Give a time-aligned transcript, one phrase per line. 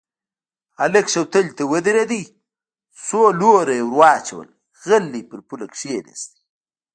[0.79, 2.11] هلک شوتلې ته ودرېد،
[3.05, 4.47] څو لوره يې ور واچول،
[4.85, 6.31] غلی پر پوله کېناست.